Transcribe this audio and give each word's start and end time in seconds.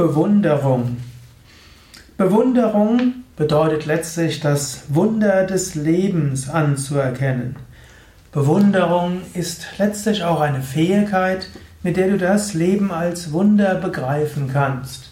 Bewunderung. 0.00 0.96
Bewunderung 2.16 3.16
bedeutet 3.36 3.84
letztlich 3.84 4.40
das 4.40 4.84
Wunder 4.88 5.44
des 5.44 5.74
Lebens 5.74 6.48
anzuerkennen. 6.48 7.56
Bewunderung 8.32 9.20
ist 9.34 9.66
letztlich 9.76 10.24
auch 10.24 10.40
eine 10.40 10.62
Fähigkeit, 10.62 11.50
mit 11.82 11.98
der 11.98 12.08
du 12.08 12.16
das 12.16 12.54
Leben 12.54 12.90
als 12.92 13.32
Wunder 13.32 13.74
begreifen 13.74 14.48
kannst. 14.50 15.10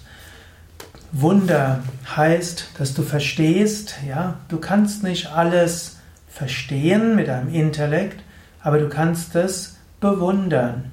Wunder 1.13 1.83
heißt, 2.17 2.71
dass 2.79 2.95
du 2.95 3.03
verstehst, 3.03 3.97
ja, 4.09 4.37
du 4.49 4.57
kannst 4.57 5.03
nicht 5.03 5.31
alles 5.31 5.99
verstehen 6.31 7.15
mit 7.15 7.29
deinem 7.29 7.53
Intellekt, 7.53 8.23
aber 8.63 8.79
du 8.79 8.89
kannst 8.89 9.37
es 9.37 9.77
bewundern. 10.01 10.93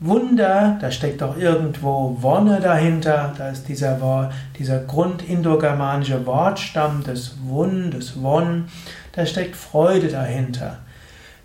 Wunder, 0.00 0.76
da 0.80 0.90
steckt 0.90 1.22
doch 1.22 1.36
irgendwo 1.36 2.16
Wonne 2.20 2.60
dahinter, 2.60 3.32
da 3.38 3.50
ist 3.50 3.68
dieser, 3.68 4.30
dieser 4.58 4.80
grundindogermanische 4.80 6.26
Wortstamm 6.26 7.04
des 7.04 7.36
Wun, 7.44 7.90
des 7.92 8.20
Won, 8.20 8.64
da 9.12 9.24
steckt 9.24 9.54
Freude 9.54 10.08
dahinter. 10.08 10.78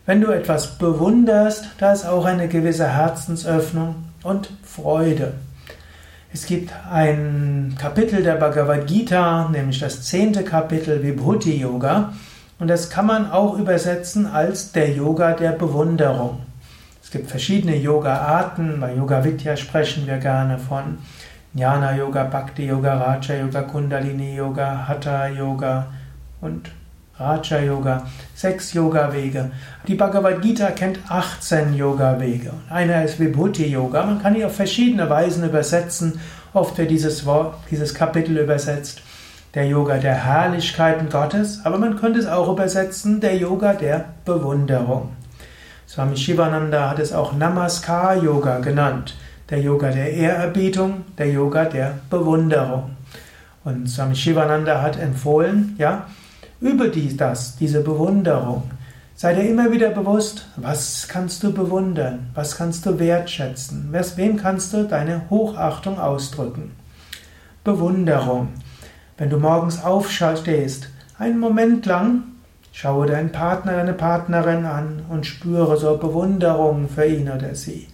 Wenn 0.05 0.21
du 0.21 0.31
etwas 0.31 0.80
bewunderst, 0.80 1.70
da 1.77 1.93
ist 1.93 2.05
auch 2.05 2.26
eine 2.26 2.48
gewisse 2.48 2.88
Herzensöffnung 2.88 3.95
und 4.23 4.49
Freude. 4.63 5.34
Es 6.34 6.48
gibt 6.48 6.71
ein 6.91 7.76
Kapitel 7.79 8.23
der 8.23 8.35
Bhagavad 8.35 8.88
Gita, 8.88 9.48
nämlich 9.49 9.79
das 9.79 10.02
zehnte 10.04 10.43
Kapitel 10.43 11.04
Vibhuti 11.04 11.55
Yoga, 11.55 12.13
und 12.57 12.68
das 12.68 12.90
kann 12.90 13.05
man 13.05 13.31
auch 13.31 13.57
übersetzen 13.57 14.26
als 14.26 14.71
der 14.71 14.91
Yoga 14.91 15.34
der 15.34 15.52
Bewunderung. 15.52 16.48
Es 17.02 17.12
gibt 17.12 17.30
verschiedene 17.30 17.76
Yoga-Arten. 17.76 18.80
Bei 18.80 18.94
Yoga 18.94 19.23
Vidya 19.23 19.55
sprechen 19.57 20.05
wir 20.05 20.17
gerne 20.17 20.57
von 20.57 20.98
Jnana 21.53 21.95
Yoga, 21.95 22.23
Bhakti 22.23 22.67
Yoga, 22.67 22.95
Raja 22.95 23.35
Yoga, 23.35 23.62
Kundalini 23.63 24.35
Yoga, 24.35 24.88
Hatha 24.88 25.27
Yoga 25.27 25.88
und 26.41 26.70
Raja 27.18 27.60
Yoga. 27.60 28.05
Sechs 28.35 28.73
Yoga-Wege. 28.73 29.51
Die 29.88 29.96
Bhagavad 29.96 30.41
Gita 30.41 30.71
kennt 30.71 30.99
18 31.10 31.73
Yoga-Wege. 31.73 32.51
Einer 32.70 33.04
ist 33.04 33.20
Vibhuti 33.20 33.66
Yoga. 33.66 34.05
Man 34.05 34.21
kann 34.21 34.35
ihn 34.35 34.45
auf 34.45 34.55
verschiedene 34.55 35.10
Weisen 35.10 35.43
übersetzen. 35.43 36.20
Oft 36.54 36.77
wird 36.77 36.91
dieses, 36.91 37.26
Wort, 37.26 37.55
dieses 37.71 37.93
Kapitel 37.93 38.38
übersetzt 38.38 39.01
der 39.54 39.66
Yoga 39.66 39.98
der 39.98 40.13
Herrlichkeiten 40.13 41.10
Gottes, 41.10 41.62
aber 41.63 41.77
man 41.79 41.95
könnte 41.98 42.20
es 42.20 42.27
auch 42.27 42.51
übersetzen, 42.51 43.20
der 43.20 43.35
Yoga 43.35 43.73
der 43.73 44.05
Bewunderung. 44.26 45.10
Swami 45.90 46.15
Shivananda 46.15 46.87
hat 46.91 46.99
es 46.99 47.13
auch 47.13 47.34
Namaskar 47.34 48.15
Yoga 48.21 48.59
genannt, 48.59 49.15
der 49.49 49.59
Yoga 49.59 49.90
der 49.90 50.13
Ehrerbietung, 50.13 51.04
der 51.18 51.32
Yoga 51.32 51.65
der 51.65 51.95
Bewunderung. 52.12 52.91
Und 53.63 53.90
Swami 53.90 54.15
Shivananda 54.15 54.84
hat 54.84 54.99
empfohlen, 54.99 55.73
ja, 55.79 56.05
über 56.62 56.90
dies, 56.90 57.17
das, 57.17 57.55
diese 57.55 57.82
Bewunderung. 57.82 58.70
Sei 59.15 59.34
dir 59.34 59.49
immer 59.49 59.71
wieder 59.71 59.90
bewusst, 59.90 60.45
was 60.57 61.07
kannst 61.07 61.41
du 61.41 61.51
bewundern, 61.51 62.29
was 62.35 62.55
kannst 62.55 62.85
du 62.85 62.99
wertschätzen, 62.99 63.91
wem 63.91 64.38
kannst 64.38 64.72
du 64.73 64.84
deine 64.84 65.28
Hochachtung 65.31 66.00
ausdrücken. 66.00 66.73
Bewunderung. 67.63 68.50
Wenn 69.17 69.31
du 69.31 69.40
morgens 69.40 69.84
aufstehst, 69.84 70.88
einen 71.17 71.40
Moment 71.40 71.88
lang 71.88 72.25
Schaue 72.72 73.07
deinen 73.07 73.31
Partner, 73.31 73.73
deine 73.73 73.94
Partnerin 73.94 74.66
an 74.66 75.01
und 75.09 75.25
spüre 75.25 75.78
so 75.78 75.97
Bewunderung 75.97 76.88
für 76.88 77.06
ihn 77.06 77.29
oder 77.29 77.56
sie. 77.56 77.88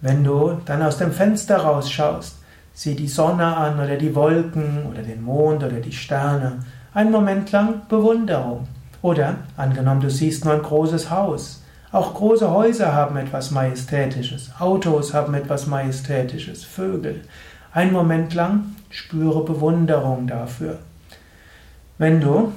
Wenn 0.00 0.24
du 0.24 0.58
dann 0.64 0.82
aus 0.82 0.98
dem 0.98 1.12
Fenster 1.12 1.58
rausschaust, 1.58 2.36
sieh 2.72 2.94
die 2.94 3.08
Sonne 3.08 3.56
an 3.56 3.78
oder 3.78 3.96
die 3.96 4.14
Wolken 4.14 4.86
oder 4.90 5.02
den 5.02 5.22
Mond 5.22 5.62
oder 5.62 5.80
die 5.80 5.92
Sterne. 5.92 6.58
Einen 6.92 7.10
Moment 7.10 7.52
lang 7.52 7.82
Bewunderung. 7.88 8.66
Oder 9.02 9.36
angenommen, 9.56 10.00
du 10.00 10.10
siehst 10.10 10.44
nur 10.44 10.54
ein 10.54 10.62
großes 10.62 11.10
Haus. 11.10 11.62
Auch 11.92 12.14
große 12.14 12.50
Häuser 12.50 12.92
haben 12.92 13.16
etwas 13.16 13.50
Majestätisches. 13.50 14.50
Autos 14.58 15.14
haben 15.14 15.34
etwas 15.34 15.66
Majestätisches. 15.66 16.64
Vögel. 16.64 17.22
Einen 17.72 17.92
Moment 17.92 18.34
lang 18.34 18.74
spüre 18.90 19.44
Bewunderung 19.44 20.26
dafür. 20.26 20.78
Wenn 21.98 22.20
du 22.20 22.52